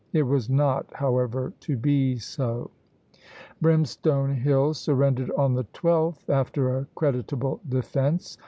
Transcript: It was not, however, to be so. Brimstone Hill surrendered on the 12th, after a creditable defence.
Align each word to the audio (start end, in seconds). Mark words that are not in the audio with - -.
It 0.13 0.23
was 0.23 0.49
not, 0.49 0.87
however, 0.95 1.53
to 1.59 1.77
be 1.77 2.17
so. 2.17 2.71
Brimstone 3.61 4.33
Hill 4.33 4.73
surrendered 4.73 5.29
on 5.37 5.53
the 5.53 5.65
12th, 5.65 6.27
after 6.27 6.75
a 6.75 6.87
creditable 6.95 7.59
defence. 7.69 8.35